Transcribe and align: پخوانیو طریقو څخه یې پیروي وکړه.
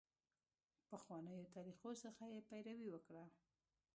پخوانیو 0.89 1.51
طریقو 1.55 1.91
څخه 2.03 2.23
یې 2.33 2.39
پیروي 2.49 2.87
وکړه. 2.91 3.25